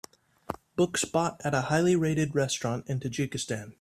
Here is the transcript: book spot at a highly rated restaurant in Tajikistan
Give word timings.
book 0.75 0.97
spot 0.97 1.39
at 1.43 1.53
a 1.53 1.61
highly 1.69 1.95
rated 1.95 2.33
restaurant 2.33 2.83
in 2.89 2.99
Tajikistan 2.99 3.69